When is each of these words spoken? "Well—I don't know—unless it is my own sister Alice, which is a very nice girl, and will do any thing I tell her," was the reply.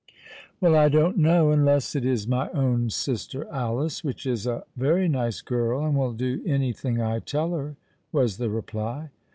"Well—I 0.61 0.89
don't 0.89 1.19
know—unless 1.19 1.95
it 1.95 2.03
is 2.03 2.27
my 2.27 2.49
own 2.53 2.89
sister 2.89 3.47
Alice, 3.51 4.03
which 4.03 4.25
is 4.25 4.47
a 4.47 4.63
very 4.75 5.07
nice 5.07 5.41
girl, 5.41 5.85
and 5.85 5.95
will 5.95 6.13
do 6.13 6.41
any 6.43 6.73
thing 6.73 6.99
I 6.99 7.19
tell 7.19 7.51
her," 7.51 7.75
was 8.11 8.37
the 8.37 8.49
reply. 8.49 9.11